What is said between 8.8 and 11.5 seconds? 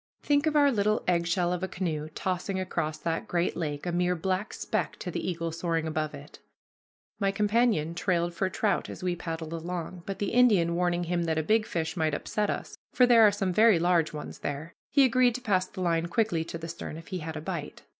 as we paddled along, but, the Indian warning him that a